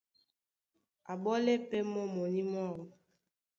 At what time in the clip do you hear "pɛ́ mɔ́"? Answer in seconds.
1.69-2.05